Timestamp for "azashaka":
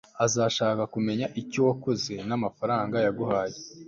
0.25-0.83